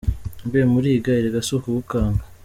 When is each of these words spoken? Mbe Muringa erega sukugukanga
Mbe 0.47 0.59
Muringa 0.71 1.11
erega 1.19 1.39
sukugukanga 1.47 2.23